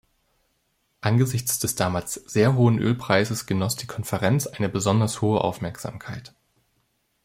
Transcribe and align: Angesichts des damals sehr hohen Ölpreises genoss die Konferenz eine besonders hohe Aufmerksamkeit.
Angesichts 1.01 1.59
des 1.59 1.75
damals 1.75 2.15
sehr 2.15 2.55
hohen 2.55 2.79
Ölpreises 2.79 3.45
genoss 3.45 3.75
die 3.75 3.85
Konferenz 3.85 4.47
eine 4.47 4.67
besonders 4.67 5.21
hohe 5.21 5.41
Aufmerksamkeit. 5.41 6.33